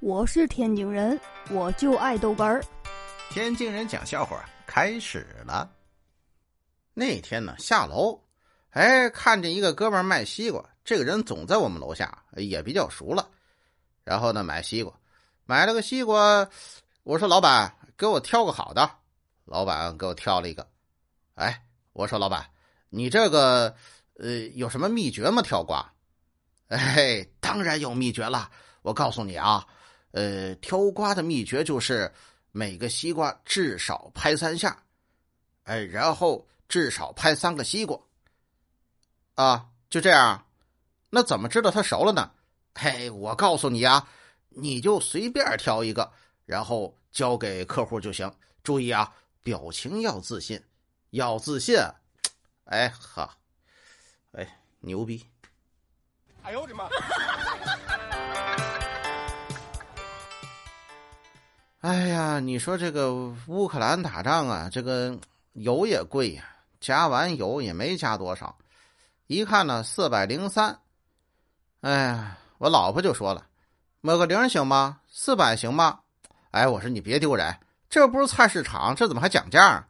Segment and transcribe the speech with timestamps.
[0.00, 1.20] 我是天津人，
[1.50, 2.62] 我就爱豆干儿。
[3.30, 5.68] 天津人讲笑话开始了。
[6.94, 8.16] 那天呢，下楼，
[8.70, 13.28] 哎，看见一个哥们卖西瓜，这个人总在我们楼下，也比较熟了。
[14.04, 14.94] 然后呢，买西瓜，
[15.44, 16.48] 买了个西瓜，
[17.02, 18.88] 我说老板，给我挑个好的。
[19.46, 20.64] 老板给我挑了一个，
[21.34, 21.60] 哎，
[21.92, 22.48] 我说老板，
[22.88, 23.74] 你这个
[24.14, 25.42] 呃有什么秘诀吗？
[25.42, 25.92] 挑瓜？
[26.68, 28.48] 哎，当然有秘诀了，
[28.82, 29.66] 我告诉你啊。
[30.12, 32.12] 呃，挑瓜的秘诀就是
[32.50, 34.82] 每个西瓜至少拍三下，
[35.64, 37.98] 哎，然后至少拍三个西瓜，
[39.34, 40.46] 啊，就这样，
[41.10, 42.30] 那怎么知道它熟了呢？
[42.74, 44.08] 嘿，我告诉你啊，
[44.48, 46.10] 你就随便挑一个，
[46.46, 48.32] 然后交给客户就行。
[48.62, 49.12] 注意啊，
[49.42, 50.62] 表情要自信，
[51.10, 51.76] 要自信。
[52.64, 53.36] 哎哈，
[54.32, 55.26] 哎，牛逼！
[56.42, 56.88] 哎呦我的妈！
[61.88, 63.14] 哎呀，你说这个
[63.46, 65.18] 乌克兰打仗啊，这个
[65.54, 66.44] 油也贵呀，
[66.80, 68.54] 加完油也没加多少，
[69.26, 70.78] 一看呢四百零三。
[71.80, 73.46] 哎呀，我老婆就说了，
[74.02, 75.00] 抹个零行吗？
[75.08, 76.00] 四百行吗？
[76.50, 77.58] 哎，我说你别丢人，
[77.88, 79.82] 这不是菜市场，这怎么还讲价？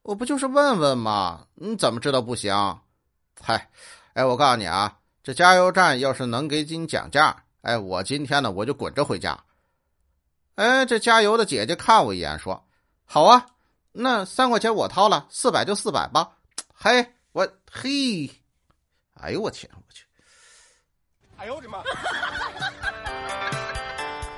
[0.00, 1.44] 我不就是问问吗？
[1.56, 2.54] 你怎么知道不行？
[3.42, 3.68] 嗨，
[4.14, 9.38] 哎，我告诉你啊，这加油站要是能给你讲价，哎，我今天呢我就滚着回家。
[10.58, 12.60] 哎，这加油的姐姐看我一眼，说
[13.06, 13.46] ：“好啊，
[13.92, 16.32] 那三块钱我掏了，四百就四百吧。”
[16.74, 18.28] 嘿，我嘿，
[19.14, 20.04] 哎呦我天，我去！
[21.36, 21.78] 哎呦我的妈！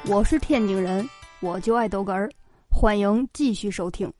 [0.08, 1.08] 我是天津人，
[1.40, 2.28] 我就爱逗哏儿，
[2.68, 4.12] 欢迎继续收听。